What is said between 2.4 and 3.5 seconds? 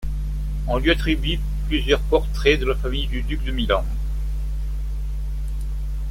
de la famille du duc